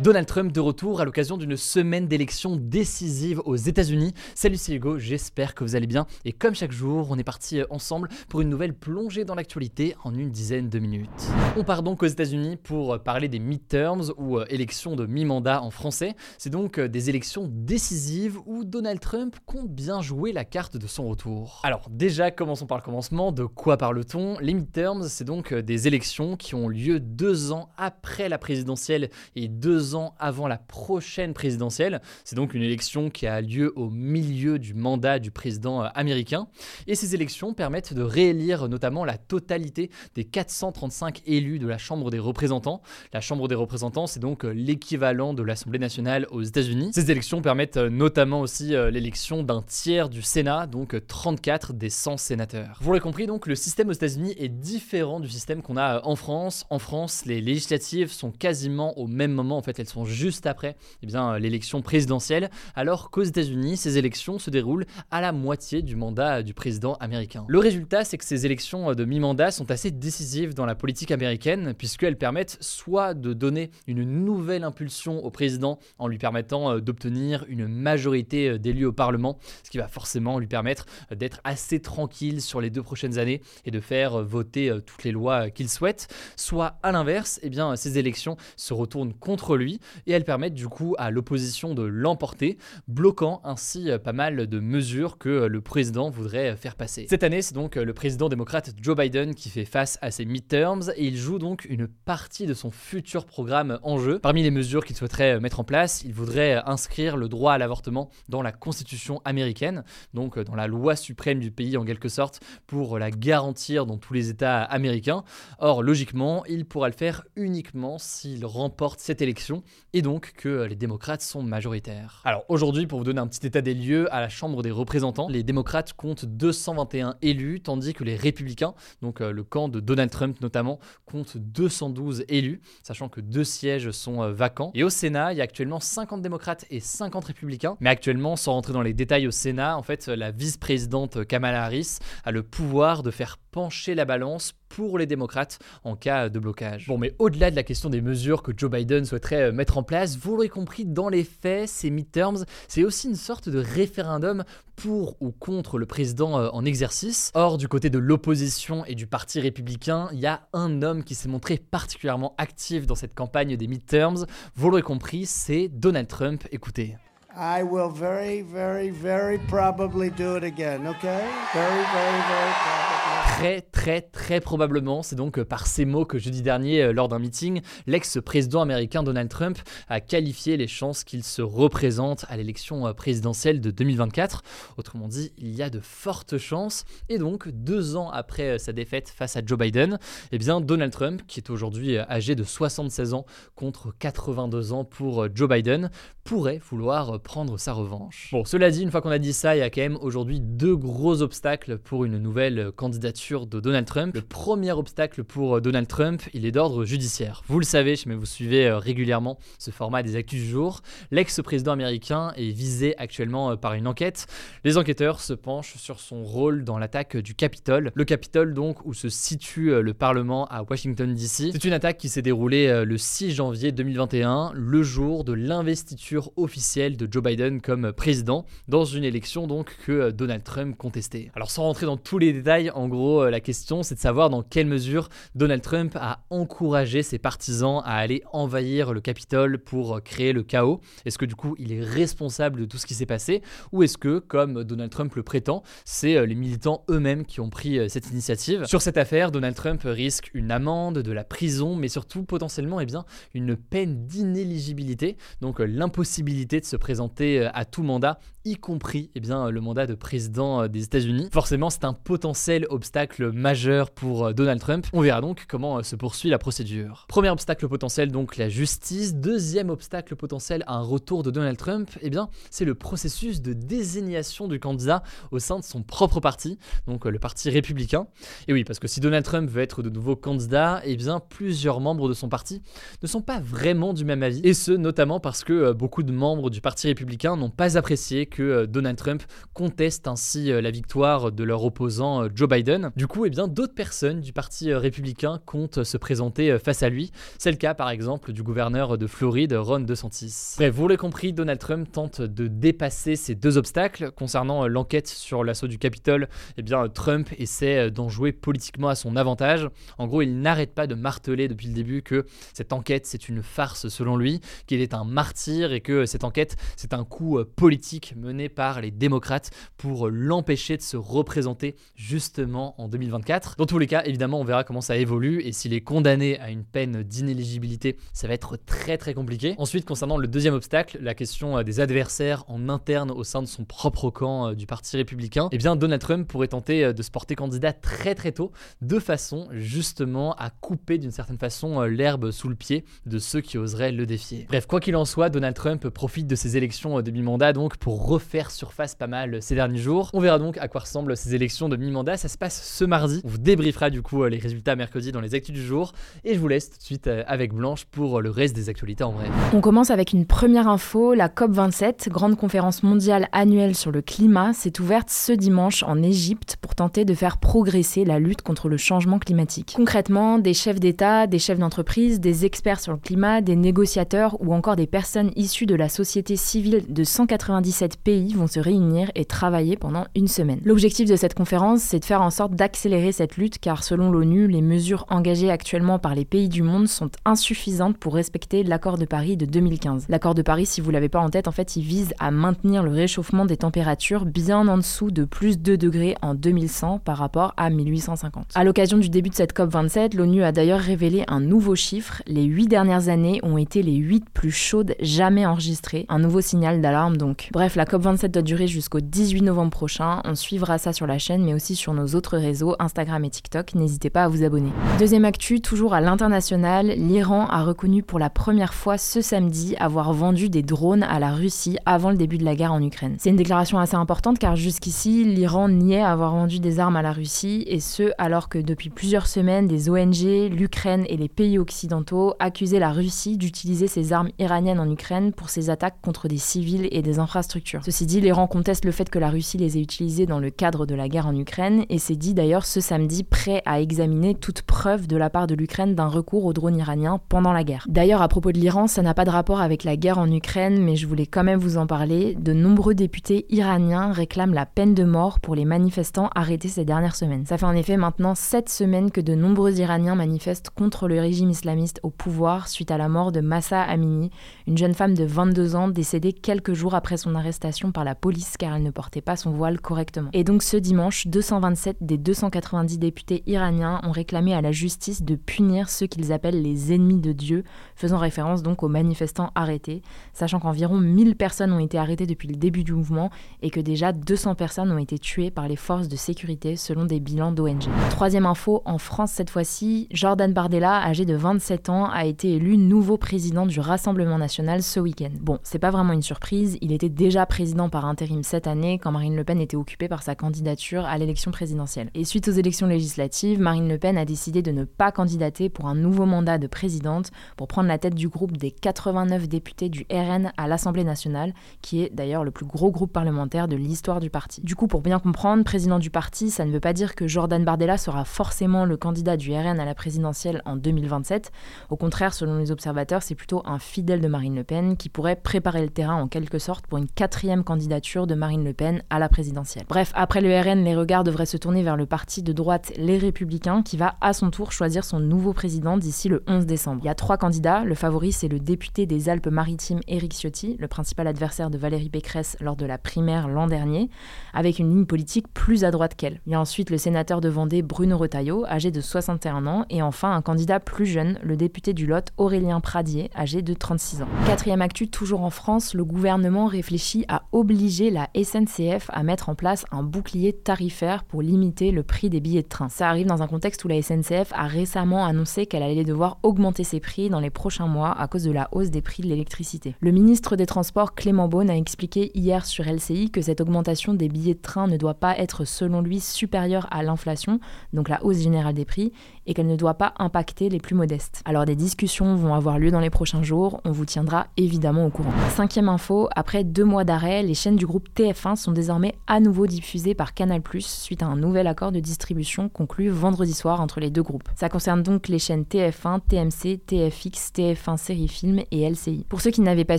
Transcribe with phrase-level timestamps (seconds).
[0.00, 4.12] Donald Trump de retour à l'occasion d'une semaine d'élections décisives aux États-Unis.
[4.34, 6.06] Salut, c'est Hugo, j'espère que vous allez bien.
[6.24, 10.12] Et comme chaque jour, on est parti ensemble pour une nouvelle plongée dans l'actualité en
[10.12, 11.08] une dizaine de minutes.
[11.56, 15.70] On part donc aux États-Unis pour parler des midterms ou euh, élections de mi-mandat en
[15.70, 16.16] français.
[16.38, 20.88] C'est donc euh, des élections décisives où Donald Trump compte bien jouer la carte de
[20.88, 21.60] son retour.
[21.62, 23.30] Alors, déjà, commençons par le commencement.
[23.30, 24.40] De quoi parle-t-on?
[24.40, 29.08] Les midterms, c'est donc euh, des élections qui ont lieu deux ans après la présidentielle
[29.36, 32.00] et deux ans avant la prochaine présidentielle.
[32.24, 36.48] C'est donc une élection qui a lieu au milieu du mandat du président euh, américain.
[36.86, 42.10] Et ces élections permettent de réélire notamment la totalité des 435 élus de la Chambre
[42.10, 42.80] des représentants.
[43.12, 46.90] La Chambre des représentants, c'est donc euh, l'équivalent de l'Assemblée nationale aux États-Unis.
[46.94, 52.16] Ces élections permettent euh, notamment aussi l'élection d'un tiers du Sénat, donc 34 des 100
[52.16, 52.78] sénateurs.
[52.80, 56.16] Vous l'avez compris, donc le système aux États-Unis est différent du système qu'on a en
[56.16, 56.64] France.
[56.70, 60.76] En France, les législatives sont quasiment au même moment, en fait, elles sont juste après
[61.02, 65.96] eh bien, l'élection présidentielle, alors qu'aux États-Unis, ces élections se déroulent à la moitié du
[65.96, 67.44] mandat du président américain.
[67.48, 71.74] Le résultat, c'est que ces élections de mi-mandat sont assez décisives dans la politique américaine,
[71.76, 77.44] puisqu'elles permettent soit de donner une nouvelle impulsion au président en lui permettant euh, d'obtenir
[77.48, 81.80] une majorité euh, d'élus au Parlement, ce qui va forcément lui permettre euh, d'être assez
[81.80, 86.08] tranquille sur les deux prochaines années et de faire voter toutes les lois qu'il souhaite,
[86.36, 89.63] soit à l'inverse, eh bien, ces élections se retournent contre lui
[90.06, 92.58] et elles permettent du coup à l'opposition de l'emporter,
[92.88, 97.06] bloquant ainsi euh, pas mal de mesures que euh, le président voudrait euh, faire passer.
[97.08, 100.90] Cette année, c'est donc le président démocrate Joe Biden qui fait face à ces midterms
[100.96, 104.18] et il joue donc une partie de son futur programme en jeu.
[104.18, 108.10] Parmi les mesures qu'il souhaiterait mettre en place, il voudrait inscrire le droit à l'avortement
[108.28, 112.98] dans la constitution américaine, donc dans la loi suprême du pays en quelque sorte, pour
[112.98, 115.24] la garantir dans tous les États américains.
[115.58, 119.53] Or, logiquement, il pourra le faire uniquement s'il remporte cette élection
[119.92, 122.22] et donc que les démocrates sont majoritaires.
[122.24, 125.28] Alors aujourd'hui, pour vous donner un petit état des lieux, à la Chambre des représentants,
[125.28, 130.10] les démocrates comptent 221 élus, tandis que les républicains, donc euh, le camp de Donald
[130.10, 134.70] Trump notamment, comptent 212 élus, sachant que deux sièges sont euh, vacants.
[134.74, 137.76] Et au Sénat, il y a actuellement 50 démocrates et 50 républicains.
[137.80, 141.98] Mais actuellement, sans rentrer dans les détails au Sénat, en fait, la vice-présidente Kamala Harris
[142.24, 146.88] a le pouvoir de faire pencher la balance pour les démocrates en cas de blocage.
[146.88, 149.84] Bon, mais au-delà de la question des mesures que Joe Biden souhaiterait euh, mettre en
[149.84, 154.42] place, vous l'aurez compris, dans les faits, ces midterms, c'est aussi une sorte de référendum
[154.74, 157.30] pour ou contre le président euh, en exercice.
[157.34, 161.14] Or, du côté de l'opposition et du Parti républicain, il y a un homme qui
[161.14, 164.26] s'est montré particulièrement actif dans cette campagne des midterms.
[164.56, 166.44] Vous l'aurez compris, c'est Donald Trump.
[166.50, 166.96] Écoutez.
[167.36, 171.28] I will very, very, very probably do it again, okay?
[171.52, 172.93] Very, very, very probably.
[173.36, 177.08] Très, très, très probablement, c'est donc euh, par ces mots que jeudi dernier, euh, lors
[177.08, 179.58] d'un meeting, l'ex-président américain Donald Trump
[179.88, 184.42] a qualifié les chances qu'il se représente à l'élection euh, présidentielle de 2024.
[184.76, 186.84] Autrement dit, il y a de fortes chances.
[187.08, 189.98] Et donc, deux ans après sa défaite face à Joe Biden,
[190.30, 193.26] eh bien, Donald Trump, qui est aujourd'hui âgé de 76 ans
[193.56, 195.90] contre 82 ans pour Joe Biden,
[196.22, 198.28] pourrait vouloir prendre sa revanche.
[198.30, 200.38] Bon, cela dit, une fois qu'on a dit ça, il y a quand même aujourd'hui
[200.40, 204.14] deux gros obstacles pour une nouvelle candidature de Donald Trump.
[204.14, 207.42] Le premier obstacle pour Donald Trump, il est d'ordre judiciaire.
[207.48, 210.82] Vous le savez, mais vous suivez euh, régulièrement ce format des actus du jour.
[211.10, 214.26] L'ex-président américain est visé actuellement euh, par une enquête.
[214.62, 217.92] Les enquêteurs se penchent sur son rôle dans l'attaque du Capitole.
[217.94, 221.50] Le Capitole, donc, où se situe euh, le Parlement à Washington, D.C.
[221.52, 226.98] C'est une attaque qui s'est déroulée le 6 janvier 2021, le jour de l'investiture officielle
[226.98, 231.30] de Joe Biden comme président, dans une élection donc que Donald Trump contestait.
[231.34, 234.30] Alors sans rentrer dans tous les détails, en gros, euh, la question, c'est de savoir
[234.30, 240.02] dans quelle mesure Donald Trump a encouragé ses partisans à aller envahir le Capitole pour
[240.02, 240.80] créer le chaos.
[241.04, 243.42] Est-ce que du coup, il est responsable de tout ce qui s'est passé?
[243.72, 247.50] Ou est-ce que, comme Donald Trump le prétend, c'est euh, les militants eux-mêmes qui ont
[247.50, 248.64] pris euh, cette initiative?
[248.66, 252.86] Sur cette affaire, Donald Trump risque une amende, de la prison, mais surtout potentiellement eh
[253.34, 259.50] une peine d'inéligibilité, donc l'impossibilité de se présenter à tout mandat, y compris eh bien,
[259.50, 261.28] le mandat de président des États-Unis.
[261.32, 264.86] Forcément, c'est un potentiel obstacle majeur pour euh, Donald Trump.
[264.92, 267.06] On verra donc comment euh, se poursuit la procédure.
[267.08, 269.14] Premier obstacle potentiel, donc la justice.
[269.14, 273.54] Deuxième obstacle potentiel à un retour de Donald Trump, eh bien, c'est le processus de
[273.54, 278.06] désignation du candidat au sein de son propre parti, donc euh, le parti républicain.
[278.48, 281.80] Et oui, parce que si Donald Trump veut être de nouveau candidat, eh bien, plusieurs
[281.80, 282.60] membres de son parti
[283.02, 284.40] ne sont pas vraiment du même avis.
[284.44, 288.66] Et ce, notamment parce que beaucoup de membres du parti républicain n'ont pas apprécié que
[288.66, 289.22] Donald Trump
[289.52, 292.90] conteste ainsi la victoire de leur opposant Joe Biden.
[292.96, 296.82] Du coup, eh bien, d'autres personnes du Parti euh, républicain comptent se présenter euh, face
[296.82, 297.12] à lui.
[297.38, 300.56] C'est le cas, par exemple, du gouverneur de Floride, Ron DeSantis.
[300.72, 304.10] Vous l'avez compris, Donald Trump tente de dépasser ces deux obstacles.
[304.10, 308.94] Concernant euh, l'enquête sur l'assaut du Capitole, eh bien, Trump essaie d'en jouer politiquement à
[308.94, 309.68] son avantage.
[309.98, 313.42] En gros, il n'arrête pas de marteler depuis le début que cette enquête, c'est une
[313.42, 318.14] farce selon lui, qu'il est un martyr et que cette enquête, c'est un coup politique
[318.24, 323.54] mené par les démocrates pour l'empêcher de se représenter justement en 2024.
[323.56, 326.50] Dans tous les cas, évidemment, on verra comment ça évolue et s'il est condamné à
[326.50, 329.54] une peine d'inéligibilité, ça va être très très compliqué.
[329.58, 333.46] Ensuite, concernant le deuxième obstacle, la question euh, des adversaires en interne au sein de
[333.46, 337.02] son propre camp euh, du Parti républicain, eh bien Donald Trump pourrait tenter euh, de
[337.02, 342.30] se porter candidat très très tôt, de façon justement à couper d'une certaine façon l'herbe
[342.30, 344.46] sous le pied de ceux qui oseraient le défier.
[344.48, 348.06] Bref, quoi qu'il en soit, Donald Trump profite de ces élections de mi-mandat donc pour
[348.14, 350.10] refaire surface pas mal ces derniers jours.
[350.12, 352.16] On verra donc à quoi ressemblent ces élections de mi-mandat.
[352.16, 353.20] Ça se passe ce mardi.
[353.24, 355.92] On vous débriefera du coup euh, les résultats mercredi dans les actus du jour.
[356.24, 358.68] Et je vous laisse tout de suite euh, avec Blanche pour euh, le reste des
[358.68, 359.26] actualités en vrai.
[359.52, 361.14] On commence avec une première info.
[361.14, 366.56] La COP27, grande conférence mondiale annuelle sur le climat, s'est ouverte ce dimanche en Égypte
[366.60, 369.74] pour tenter de faire progresser la lutte contre le changement climatique.
[369.76, 374.54] Concrètement, des chefs d'État, des chefs d'entreprise, des experts sur le climat, des négociateurs ou
[374.54, 379.24] encore des personnes issues de la société civile de 197 pays vont se réunir et
[379.24, 380.60] travailler pendant une semaine.
[380.64, 384.46] L'objectif de cette conférence, c'est de faire en sorte d'accélérer cette lutte car selon l'ONU,
[384.46, 389.06] les mesures engagées actuellement par les pays du monde sont insuffisantes pour respecter l'accord de
[389.06, 390.06] Paris de 2015.
[390.08, 392.82] L'accord de Paris, si vous l'avez pas en tête, en fait, il vise à maintenir
[392.82, 397.54] le réchauffement des températures bien en dessous de plus 2 degrés en 2100 par rapport
[397.56, 398.48] à 1850.
[398.54, 402.22] À l'occasion du début de cette COP27, l'ONU a d'ailleurs révélé un nouveau chiffre.
[402.26, 406.06] Les 8 dernières années ont été les 8 plus chaudes jamais enregistrées.
[406.08, 407.48] Un nouveau signal d'alarme donc.
[407.52, 410.20] Bref, la COP27 doit durer jusqu'au 18 novembre prochain.
[410.24, 413.76] On suivra ça sur la chaîne mais aussi sur nos autres réseaux, Instagram et TikTok.
[413.76, 414.72] N'hésitez pas à vous abonner.
[414.98, 420.12] Deuxième actu, toujours à l'international, l'Iran a reconnu pour la première fois ce samedi avoir
[420.12, 423.14] vendu des drones à la Russie avant le début de la guerre en Ukraine.
[423.18, 427.12] C'est une déclaration assez importante car jusqu'ici, l'Iran niait avoir vendu des armes à la
[427.12, 432.34] Russie et ce alors que depuis plusieurs semaines, des ONG, l'Ukraine et les pays occidentaux
[432.40, 436.88] accusaient la Russie d'utiliser ces armes iraniennes en Ukraine pour ses attaques contre des civils
[436.90, 437.73] et des infrastructures.
[437.82, 440.86] Ceci dit, l'Iran conteste le fait que la Russie les ait utilisées dans le cadre
[440.86, 444.62] de la guerre en Ukraine et s'est dit d'ailleurs ce samedi prêt à examiner toute
[444.62, 447.86] preuve de la part de l'Ukraine d'un recours aux drones iraniens pendant la guerre.
[447.88, 450.82] D'ailleurs, à propos de l'Iran, ça n'a pas de rapport avec la guerre en Ukraine,
[450.82, 452.36] mais je voulais quand même vous en parler.
[452.38, 457.16] De nombreux députés iraniens réclament la peine de mort pour les manifestants arrêtés ces dernières
[457.16, 457.46] semaines.
[457.46, 461.50] Ça fait en effet maintenant 7 semaines que de nombreux Iraniens manifestent contre le régime
[461.50, 464.30] islamiste au pouvoir suite à la mort de Massa Amini,
[464.66, 468.56] une jeune femme de 22 ans décédée quelques jours après son arrestation par la police
[468.58, 470.28] car elle ne portait pas son voile correctement.
[470.34, 475.34] Et donc ce dimanche, 227 des 290 députés iraniens ont réclamé à la justice de
[475.34, 477.64] punir ceux qu'ils appellent les ennemis de Dieu,
[477.96, 480.02] faisant référence donc aux manifestants arrêtés,
[480.34, 483.30] sachant qu'environ 1000 personnes ont été arrêtées depuis le début du mouvement
[483.62, 487.20] et que déjà 200 personnes ont été tuées par les forces de sécurité selon des
[487.20, 487.84] bilans d'ONG.
[488.10, 492.76] Troisième info, en France cette fois-ci, Jordan Bardella, âgé de 27 ans, a été élu
[492.76, 495.30] nouveau président du Rassemblement national ce week-end.
[495.40, 499.12] Bon, c'est pas vraiment une surprise, il était déjà président par intérim cette année quand
[499.12, 502.10] Marine Le Pen était occupée par sa candidature à l'élection présidentielle.
[502.12, 505.86] Et suite aux élections législatives, Marine Le Pen a décidé de ne pas candidater pour
[505.86, 510.04] un nouveau mandat de présidente pour prendre la tête du groupe des 89 députés du
[510.10, 514.30] RN à l'Assemblée nationale, qui est d'ailleurs le plus gros groupe parlementaire de l'histoire du
[514.30, 514.60] parti.
[514.62, 517.64] Du coup, pour bien comprendre, président du parti, ça ne veut pas dire que Jordan
[517.64, 521.52] Bardella sera forcément le candidat du RN à la présidentielle en 2027.
[521.88, 525.36] Au contraire, selon les observateurs, c'est plutôt un fidèle de Marine Le Pen qui pourrait
[525.36, 529.02] préparer le terrain en quelque sorte pour une quatrième quatrième candidature de Marine Le Pen
[529.10, 529.84] à la présidentielle.
[529.86, 533.18] Bref, après le RN, les regards devraient se tourner vers le parti de droite Les
[533.18, 537.02] Républicains qui va à son tour choisir son nouveau président d'ici le 11 décembre.
[537.02, 537.84] Il y a trois candidats.
[537.84, 542.56] Le favori, c'est le député des Alpes-Maritimes Éric Ciotti, le principal adversaire de Valérie Pécresse
[542.60, 544.08] lors de la primaire l'an dernier,
[544.54, 546.40] avec une ligne politique plus à droite qu'elle.
[546.46, 550.00] Il y a ensuite le sénateur de Vendée Bruno Retailleau, âgé de 61 ans, et
[550.00, 554.28] enfin un candidat plus jeune, le député du Lot Aurélien Pradier, âgé de 36 ans.
[554.46, 559.54] Quatrième actu, toujours en France, le gouvernement réfléchit à obliger la SNCF à mettre en
[559.54, 562.88] place un bouclier tarifaire pour limiter le prix des billets de train.
[562.88, 566.84] Ça arrive dans un contexte où la SNCF a récemment annoncé qu'elle allait devoir augmenter
[566.84, 569.94] ses prix dans les prochains mois à cause de la hausse des prix de l'électricité.
[570.00, 574.28] Le ministre des Transports Clément Beaune a expliqué hier sur LCI que cette augmentation des
[574.28, 577.60] billets de train ne doit pas être selon lui supérieure à l'inflation,
[577.92, 579.12] donc la hausse générale des prix,
[579.46, 581.42] et qu'elle ne doit pas impacter les plus modestes.
[581.44, 585.10] Alors des discussions vont avoir lieu dans les prochains jours, on vous tiendra évidemment au
[585.10, 585.32] courant.
[585.50, 589.66] Cinquième info, après deux mois d'arrêt, les chaînes du groupe TF1 sont désormais à nouveau
[589.66, 594.10] diffusées par Canal+, suite à un nouvel accord de distribution conclu vendredi soir entre les
[594.10, 594.48] deux groupes.
[594.56, 599.24] Ça concerne donc les chaînes TF1, TMC, TFX, TF1 Série Film et LCI.
[599.28, 599.98] Pour ceux qui n'avaient pas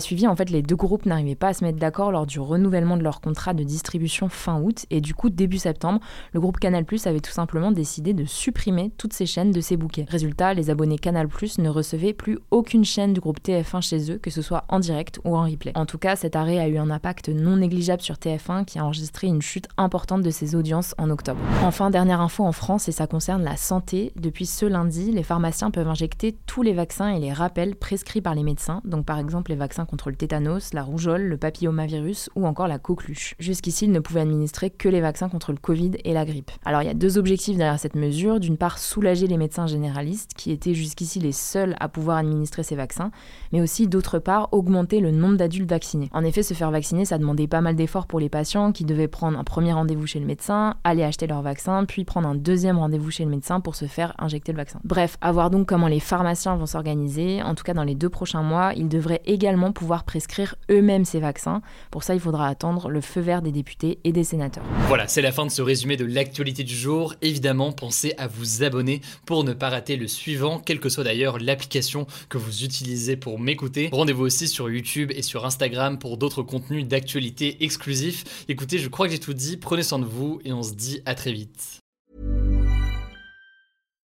[0.00, 2.96] suivi, en fait les deux groupes n'arrivaient pas à se mettre d'accord lors du renouvellement
[2.96, 6.00] de leur contrat de distribution fin août, et du coup début septembre,
[6.32, 10.06] le groupe Canal+, avait tout simplement décidé de supprimer toutes ces chaînes de ces bouquets.
[10.08, 11.28] Résultat, les abonnés Canal
[11.58, 15.18] ne recevaient plus aucune chaîne du groupe TF1 chez eux, que ce soit en direct
[15.24, 15.72] ou en replay.
[15.74, 18.84] En tout cas, cet arrêt a eu un impact non négligeable sur TF1 qui a
[18.84, 21.40] enregistré une chute importante de ses audiences en octobre.
[21.62, 24.12] Enfin, dernière info en France et ça concerne la santé.
[24.16, 28.34] Depuis ce lundi, les pharmaciens peuvent injecter tous les vaccins et les rappels prescrits par
[28.34, 32.46] les médecins, donc par exemple les vaccins contre le tétanos, la rougeole, le papillomavirus ou
[32.46, 33.34] encore la coqueluche.
[33.38, 36.50] Jusqu'ici, ils ne pouvaient administrer que les vaccins contre le Covid et la grippe.
[36.64, 38.40] Alors il y a deux objectifs derrière cette mesure.
[38.40, 42.76] D'une part, soulager les médecins généralistes, qui étaient jusqu'ici les seuls à pouvoir administrer ces
[42.76, 43.10] vaccins,
[43.52, 46.10] mais aussi d'autre part augmenter le nombre d'adultes vaccinés.
[46.12, 49.08] En effet, se faire vacciner, ça demandait pas mal d'efforts pour les patients qui devaient
[49.08, 52.78] prendre un premier rendez-vous chez le médecin, aller acheter leur vaccin, puis prendre un deuxième
[52.78, 54.80] rendez-vous chez le médecin pour se faire injecter le vaccin.
[54.84, 57.42] Bref, à voir donc comment les pharmaciens vont s'organiser.
[57.42, 61.20] En tout cas, dans les deux prochains mois, ils devraient également pouvoir prescrire eux-mêmes ces
[61.20, 61.62] vaccins.
[61.90, 64.64] Pour ça, il faudra attendre le feu vert des députés et des sénateurs.
[64.88, 67.14] Voilà, c'est la fin de ce résumé de l'actualité du jour.
[67.22, 71.38] Évidemment, pensez à vous abonner pour ne pas rater le suivant, quelle que soit d'ailleurs
[71.38, 73.88] l'application que vous utilisez pour m'écouter.
[73.92, 78.44] Rendez-vous aussi sur YouTube et sur Instagram pour d'autres contenus d'actualité exclusifs.
[78.48, 81.02] Écoutez, je crois que j'ai tout dit, prenez soin de vous et on se dit
[81.04, 81.85] à très vite.